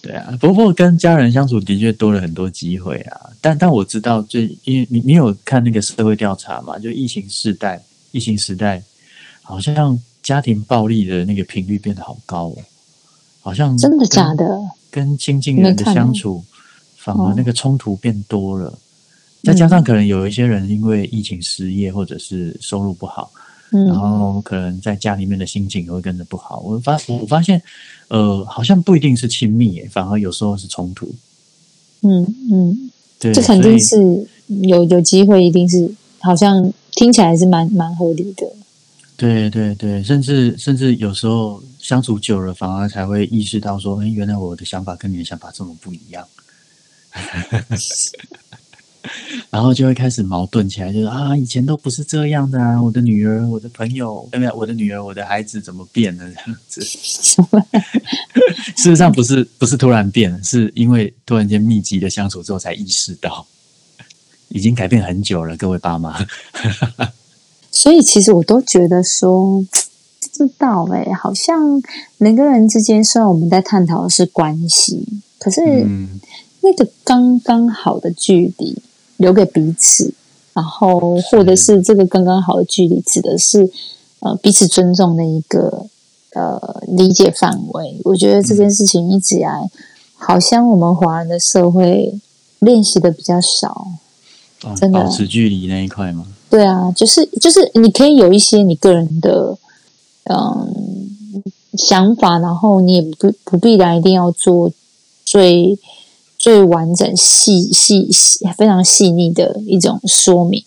[0.00, 3.30] 对啊，不过跟家人相处的确多了很多机会啊。
[3.40, 6.78] 但但我知道最，因为你你有看那个社会调查嘛？
[6.78, 8.82] 就疫情时代，疫情时代
[9.42, 12.56] 好像家庭暴力的那个频率变得好高哦，
[13.42, 14.46] 好像真的假的？
[14.90, 16.42] 跟亲近人的相处，
[17.06, 18.76] 反而哦那个冲突变多了。
[19.44, 23.30] 再加上可能有一些人因为疫情失业，或者是收入不好，
[23.70, 26.58] 然嗯后可能在家里面的心情也会跟着不好。
[26.58, 27.62] 我发我发现，
[28.08, 31.14] 呃，好像不一定是亲密耶，反而有时候是冲突。
[32.02, 32.90] 嗯嗯，
[33.20, 38.48] 对，这肯定是有有机会，一定是好像听起来是蛮蛮合理的。
[39.16, 46.26] 对对对，甚至甚至有时候相处久了，反而才会意识到说，哎，原来我的想法跟你的想法这么不一样。
[49.50, 54.52] 然后就会开始矛盾起来，就是啊，以前都不是这样的啊，我的女儿、我的朋友，对不对？
[54.52, 56.80] 我的女儿、我的孩子怎么变了这样子？
[58.76, 63.46] 事实上不是不是突然变，是因为突然间密集的相处之后才意识到，
[64.48, 66.26] 已经改变很久了，各位爸妈。
[67.70, 69.68] 所以其实我都觉得说，不
[70.32, 71.80] 知道哎、好像
[72.18, 75.06] 人跟人之间，虽然我们在探讨的是关系，
[75.38, 76.20] 可是嗯，
[76.66, 78.76] 那个刚刚好的距离
[79.16, 80.12] 留给彼此，
[80.52, 83.70] 然后或者是这个刚刚好的距离，指的是
[84.20, 85.86] 呃彼此尊重的一个
[86.34, 88.00] 呃理解范围。
[88.04, 89.70] 我觉得这件事情一直以来，
[90.16, 92.18] 好像我们华人的社会
[92.58, 93.86] 练习的比较少。
[94.64, 96.26] 哦真的保持距离那一块吗？
[96.48, 99.56] 对啊，就是就是你可以有一些你个人的
[100.24, 101.12] 嗯
[101.74, 104.72] 想法，然后你也不不必然一定要做
[105.26, 105.78] 最
[106.38, 110.62] 最完整、细细细非常细腻的一种说明，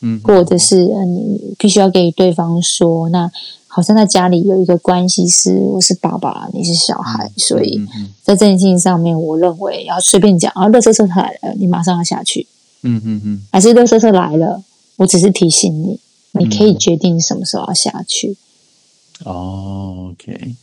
[0.00, 3.30] 嗯，或者是呃你必须要给对方说，那
[3.66, 7.80] 好像在家里有一个关系是我是爸爸，你是小孩，所以
[8.22, 12.46] 在这件事情上面，我认为要随便讲啊，热车车来了，你马上要下去。
[12.82, 14.62] 嗯嗯嗯还是热车车来了，
[14.98, 15.98] 我只是提醒你，
[16.32, 18.36] 你可以嗯决定什么时候要下去。
[19.24, 20.54] 哦，OK，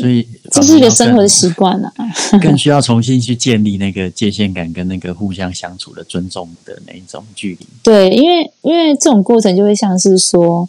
[0.00, 1.92] 所以这是一个生活的习惯啊。
[2.40, 7.66] 更需要重新去建立那个界限感跟那个互相相处的尊重的那一种距离。
[7.82, 10.68] 对，因为因为这种过程就会像是说，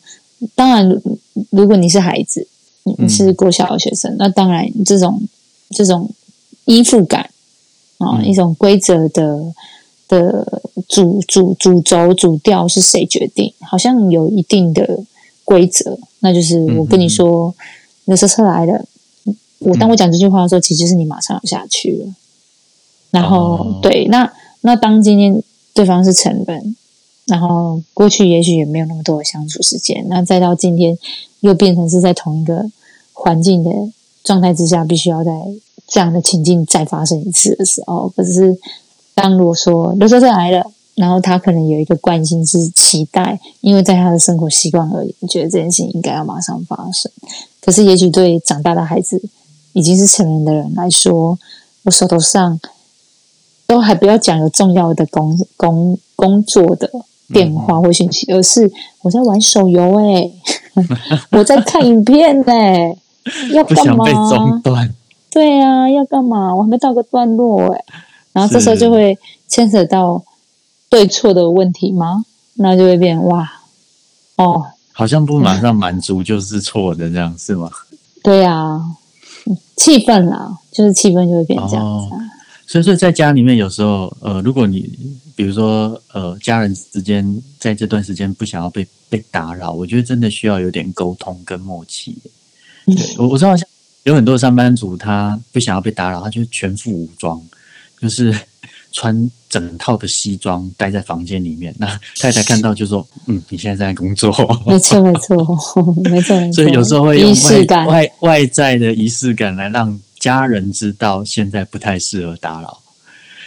[0.55, 1.17] 当然，如
[1.51, 2.47] 如果你是孩子，
[2.83, 5.21] 你你是国小的学生，那当然这种
[5.71, 6.09] 这种
[6.65, 7.29] 依附感
[7.97, 9.53] 啊，嗯一种规则的
[10.07, 13.53] 的主主主轴主调是谁决定？
[13.59, 15.03] 好像有一定的
[15.43, 17.53] 规则，那就是我跟你说，
[18.05, 18.85] 热车车来了。
[19.59, 22.13] 我当我讲这句话的时候，其实是你马上要下去了。
[23.11, 24.31] 然后、哦对，那
[24.61, 25.41] 那当今天
[25.73, 26.75] 对方是成本，
[27.25, 30.97] 然后过去也许也没有那么多的相处时间，那再到今天
[31.41, 32.69] 又变成是在同一个
[33.13, 33.71] 环境的
[34.23, 35.31] 状态之下，必须要在
[35.87, 38.57] 这样的情境再发生一次的时候，可是
[39.15, 40.63] 当如果说刘车车来了，
[40.95, 47.11] 然后他可能有一个惯性是期待，因为在他的生活习惯而言，觉得这件事情应该要马上发生。
[47.61, 49.21] 可是也许对长大的孩子，
[49.73, 51.37] 已经是成人的人来说，
[51.83, 52.59] 我手头上
[53.67, 56.89] 都还不要讲有重要的工工工作的
[57.33, 60.31] 电话或讯息，而是我在玩手游哎、
[61.31, 62.97] 我在看影片哎、
[63.53, 64.03] 要干嘛？
[64.03, 64.93] 不想被中断，
[65.29, 66.55] 对啊，要干嘛？
[66.55, 67.83] 我还没到个段落哎、
[68.33, 69.17] 然后这时候就会
[69.47, 70.23] 牵扯到
[70.89, 72.25] 对错的问题吗？
[72.55, 73.49] 那就会变哇
[74.37, 77.69] 哦，好像不马上满足就是错的，这样是吗？
[78.23, 78.81] 对呀，
[79.75, 82.15] 气氛啦，就是气氛就会变这样子。
[82.67, 84.87] 所以说，在家里面有时候，呃，如果你
[85.35, 92.15] 比如说，呃，家人之间在这段时间不想要被被打扰，我觉得真的需要有点沟通跟默契。
[92.85, 93.67] 对我我知道，像
[94.03, 97.41] 有很多上班族，他不想要被打扰，他就全副武装，
[97.99, 98.31] 就是
[98.91, 101.73] 穿整套的西装待在房间里面。
[101.77, 101.87] 那
[102.19, 104.31] 太太看到就说：“嗯，你现在在工作。
[104.67, 105.43] ”没错， 没错，
[106.11, 106.53] 没错。
[106.53, 109.99] 所以有时候会有外外外在的仪式感来让。
[110.19, 112.77] 家人知道现在不太适合打扰，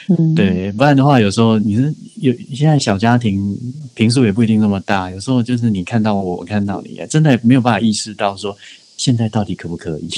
[0.09, 3.55] 嗯，对，不然的话，有时候你是有现在小家庭
[3.93, 8.57] 平数也不一定那么大，有时候就是你看到我，我看到你，真的没有办法意识到说
[8.97, 10.09] 现在到底可不可以？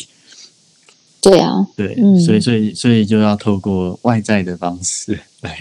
[1.25, 5.57] 对啊，对，所以所以所以就要透过外在的方式来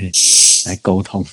[0.66, 1.26] 来沟通。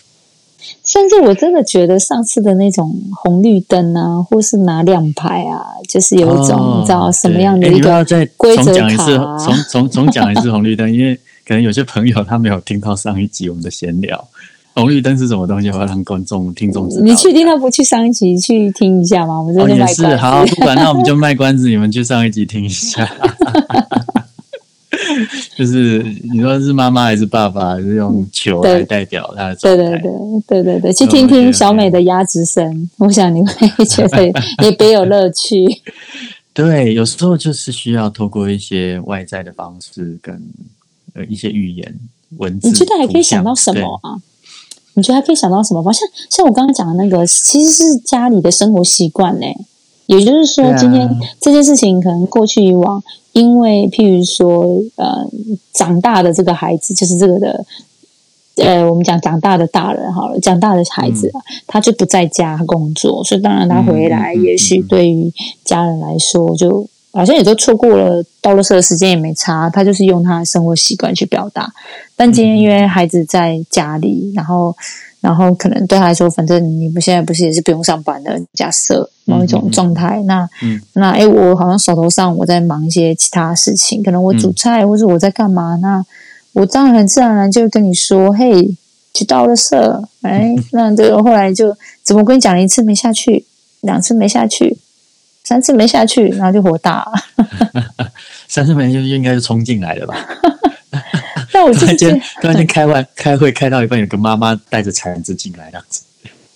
[0.84, 8.04] 甚至我真的觉得上次的那种红绿灯啊，或是拿亮牌啊，就是有一种你知道什么样的一个
[8.36, 9.38] 规则卡？
[9.38, 11.14] 重重重讲一次红绿灯，因为
[11.46, 14.28] 可能有些朋友他没有听到上一集我们的闲聊。
[14.74, 15.70] 红绿灯是什么东西？
[15.70, 17.04] 我要让观众听众知道。
[17.04, 19.40] 你确定他不去上一集去听一下吗？
[19.40, 23.08] 我们这边也是好， 不管那我们就卖关子，你们去上一集听一下。
[25.56, 26.02] 就是
[26.32, 30.00] 你说是妈妈还是爸爸，是用球来代表他的对对对
[30.46, 34.24] 对对对，去听听小美的鸭子声，我想你会觉得
[34.62, 35.66] 也别有乐趣。
[36.54, 40.40] 对，有时候就是需要透过一些外在的方式，跟
[41.14, 41.94] 呃一些语言
[42.38, 42.68] 文字。
[42.68, 44.16] 你觉得还可以想到什么啊？
[44.94, 45.92] 你觉得还可以想到什么方？
[45.92, 49.46] 像像我刚刚讲的那个，其实是家里的生活习惯呢。
[50.06, 51.08] 也就是说，今天
[51.40, 53.02] 这件事情可能过去以往。
[53.32, 55.24] 因为，譬如说，呃，
[55.72, 57.64] 长大的这个孩子，就是这个的，
[58.56, 61.30] 呃，我们讲长大的大人好了，长大的孩子，
[61.68, 65.32] 他就不在家工作，所以当然他回来，也许对于
[65.64, 71.72] 家人来说，就好像也都错过了到了的时间也没差，他就是用他的生活习惯去表达。
[72.16, 74.74] 但今天因为孩子在家里，然后。
[75.22, 78.40] 然后可能对他来说，反正你们现在不是也是不用上班的？
[78.54, 80.48] 假设某一种状态，那
[80.94, 85.76] 那哎，我好像手头上我在忙一些其他事情，可能我煮菜或者我在干嘛？
[85.82, 86.02] 那
[86.54, 88.74] 我当然很自然而然就跟你说：“嘿，
[89.12, 93.44] 去倒了色。”哎， 那这个后来就怎么跟你讲了一次没下去，
[93.82, 94.78] 两次没下去，
[95.44, 97.04] 三次没下去，然后就火大。
[98.46, 100.14] 三次没就应该是冲进来的吧。
[101.52, 106.02] 那我 突然间，突然间开完开会开到一半，有个妈妈带着铲子进来，这样子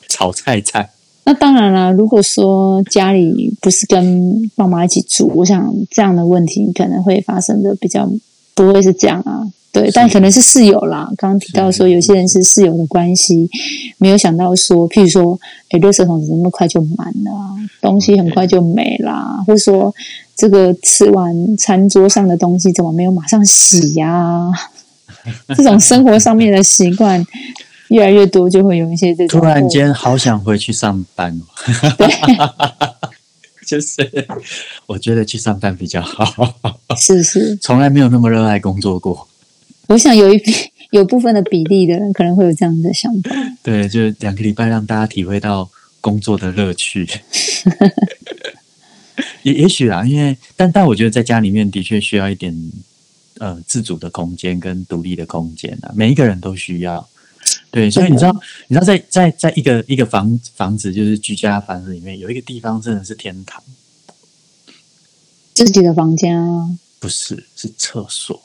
[0.09, 0.91] 炒菜菜。
[1.25, 8.09] 那当然了，如果说家里不是跟爸妈一起住，我想这样的问题可能会发生的比较
[8.55, 9.43] 不会是这样啊。
[9.73, 11.11] 对，但可能是室友啦。
[11.17, 13.51] 刚刚提到说，有些人是室友的关系，
[13.99, 15.37] 没有想到说，譬如说，
[15.71, 17.33] 哎，垃圾桶怎么那么快就满了？
[17.81, 19.93] 东西很快就没啦，或者说，
[20.37, 24.49] 这个吃完餐桌上的东西怎么没有马上洗呀？
[25.57, 27.27] 这种生活上面的习惯
[27.89, 29.41] 越来越多，就会有一些这种。
[29.41, 31.41] 突然间好想回去上班，
[31.99, 32.07] 对，
[33.67, 34.27] 就是
[34.87, 36.55] 我觉得去上班比较好，
[36.97, 39.29] 是是，从来没有那么热爱工作过。
[39.89, 40.43] 我想有一
[40.91, 43.31] 有部分的比例的人可能会有这样的想法。
[43.63, 47.09] 对，就两个礼拜让大家体会到工作的乐趣。
[49.43, 52.55] 也也许啦，因为但但我觉得在家里面的确需要一点。
[53.41, 57.05] 呃，自主的空间跟独立的空间啊，每一个人都需要。
[57.75, 58.33] 对，所以你知道，
[58.69, 63.61] 你知道，在在在一个一个房房子，就是居家房子里面，有一个地方真的是天堂。
[65.55, 66.71] 自己的房间啊？
[67.01, 68.41] 不是，是厕所。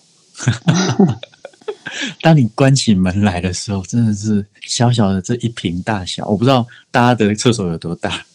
[2.22, 8.26] 当你关起门来的时候，真的是小小的这一瓶大小，我不知道大家的厕所有多大，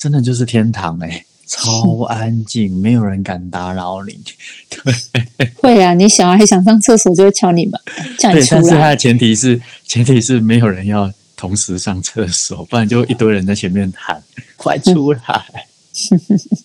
[0.00, 1.24] 真的就是天堂哎。
[1.46, 4.18] 超安静，没有人敢打扰你。
[4.68, 7.80] 对， 会啊，你小孩想上厕所就会敲你门，
[8.18, 8.60] 叫你出来。
[8.60, 14.20] 但是它的前提是，前提是没有人要同时上厕所，不然就一堆人在前面喊
[14.58, 15.20] “快出来”。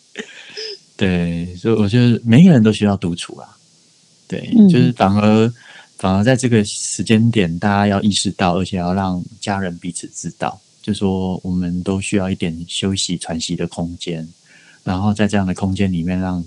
[0.97, 3.47] 对，所以我觉得每个人都需要独处啊。
[4.27, 5.53] 对，就是反而
[5.97, 14.27] 反而在这个时间点，大家要意识到，而且要让家人彼此知道，就说我们都需要一点休息喘息的空间。
[14.83, 16.43] 然后在这样的空间里面，让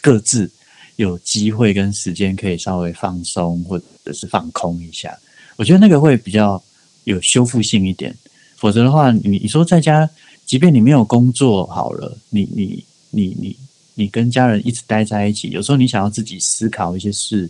[0.00, 0.50] 各自
[0.96, 5.16] 有机会跟时间可以稍微放松或者是放空一下，
[5.56, 6.62] 我觉得那个会比较
[7.04, 8.14] 有修复性一点。
[8.56, 10.08] 否则的话，你你说在家，
[10.44, 13.56] 即便你没有工作好了，你你你你
[13.94, 17.48] 你跟家人一直待在一起，有时候你想要自己思考一些事，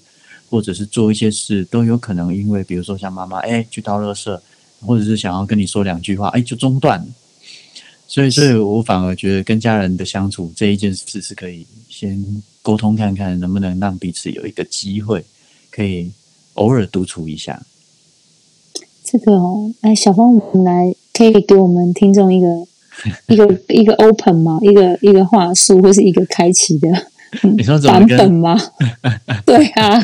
[0.51, 4.39] 或者是做一些事，都有可能因为比如说像妈妈哎去倒垃圾，
[4.81, 7.07] 或者是想要跟你说两句话，哎就中断。
[8.09, 12.25] 所以，所以我反而觉得跟家人的相处这一件事是可以先
[12.63, 15.23] 沟通看看，能不能让彼此有一个机会，
[15.71, 16.11] 可以
[16.55, 17.63] 偶尔独处一下。
[19.05, 22.67] 这个哦，哎，小芳，我们来可以给我们听众一个
[23.29, 24.59] 一个一个 open 吗？
[24.63, 26.89] 一个一个话术，或是一个开启的
[27.57, 28.59] 你说怎么版跟本吗？
[29.45, 30.01] 对啊，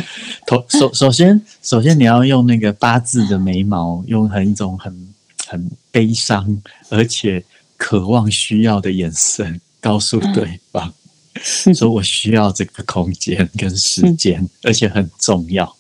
[0.46, 5.09] 头首首先首先你要用那个八字的眉毛，用很一种很
[5.46, 7.42] 很悲伤而且
[7.85, 10.95] 渴望需要的眼神 告诉对方，
[11.76, 15.76] 说我需要这个空间跟时间，而且很重要。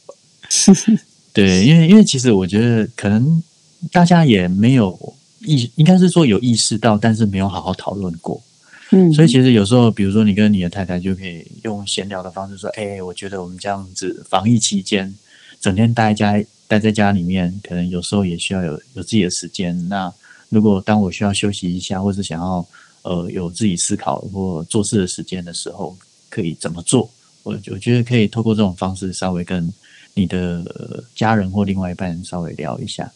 [1.32, 3.42] 对，因为因为其实我觉得可能
[3.90, 8.42] 大家也没有意，应该是说有意识到，但是没有好好讨论过。
[8.90, 15.14] 嗯，所以其实有时候，比如说你跟你的太太就可以用闲聊的方式说：“哎、我觉得我们这样子防疫期间，
[15.58, 19.88] 整天待在家待在家里面，可能有时候也需要有有自己的时间。
[19.88, 20.12] 那
[20.48, 22.66] 如果当我需要休息一下，或是想要
[23.02, 25.96] 呃有自己思考或做事的时间的时候，
[26.28, 27.10] 可以怎么做？
[27.42, 29.72] 我我觉得可以透过这种方式，稍微跟
[30.14, 33.12] 你的、呃家人或另外一半稍微聊一下。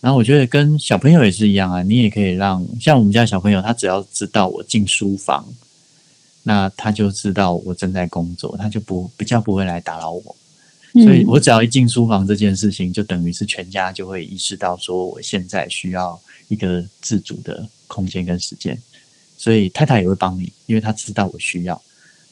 [0.00, 5.46] 然后我觉得跟小朋友也是一样啊，你也可以让像我们家小朋友，他只要知道我进书房，
[6.42, 10.36] 那他就知道我正在工作，他就不比较不会来打扰我。
[10.94, 16.20] 所以我只要一进书房这件事情，就等于是全家就会意识到说，我现在需要
[16.52, 18.78] 一个自主的空间跟时间。
[19.38, 21.82] 所以太太也会帮你，因为她知道我需要。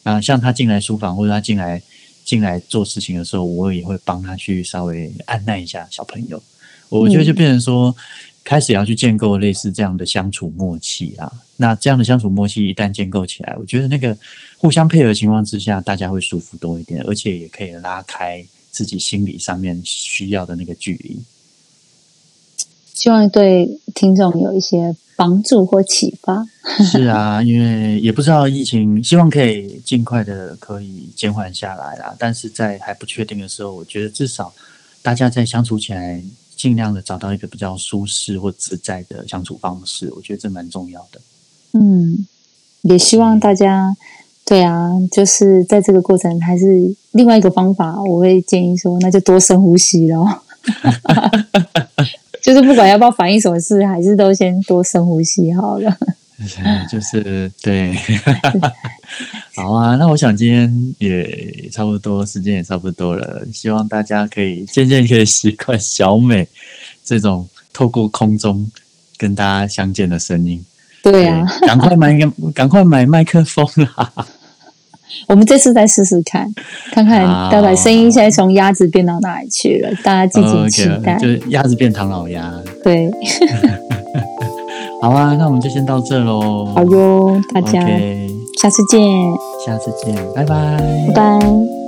[0.04, 1.82] 那像她进来书房或者她进来
[2.24, 6.40] 进来做事情的时候，我也会帮她去稍微按耐一下小朋友。
[6.88, 7.96] 我觉得就变成说，
[8.44, 11.32] 开始要去建构类似这样的相处默契啊。
[11.56, 14.16] 那这样的相处默契一旦建构起来，我觉得那个
[14.58, 21.18] 互相配合情况之下，大家会舒服多一点，而且也可以拉开自己心理上面需要的那个距离。
[23.00, 26.46] 希望对听众有一些帮助或启发。
[26.84, 32.14] 是啊，因为也不知道疫情， 希望可以尽快的可以减缓下来啦。
[32.18, 34.52] 但是在还不确定的时候，我觉得至少
[35.00, 36.22] 大家在相处起来，
[36.54, 41.18] 尽量的找到一个比较舒适或自在的相处方式，我觉得这蛮重要的。
[41.72, 42.26] 嗯，
[42.82, 43.96] 也希望大家，
[44.44, 50.42] 对啊，就是在这个过程，还是另外一个方法，我会建议说，那就多深呼吸咯。
[52.42, 55.96] 就是不管要不要反应什么事，还是都先多深呼吸好了。
[56.90, 57.94] 就是对，
[59.54, 59.96] 好啊。
[59.96, 63.42] 那我想今天也差不多，时间也差不多了。
[63.52, 66.48] 希望大家可以渐渐可以习惯小美
[67.04, 68.70] 这种透过空中
[69.18, 70.64] 跟大家相见的声音。
[71.02, 73.66] 对啊，赶快买个，赶快买麦克风
[73.96, 74.12] 啦！
[75.26, 76.52] 我们这次再试试看，
[76.92, 81.16] 看看好大白声音现在从鸭子变到哪里去了，大家敬请期待。
[81.18, 82.52] 就是鸭子变唐老鸭。
[82.82, 83.10] 对，
[85.02, 86.66] 好啊，那我们就先到这喽。
[86.74, 87.80] 好哟，大家
[88.60, 89.00] 下次见，
[89.66, 90.76] 下次见，拜拜，
[91.08, 91.79] 拜拜。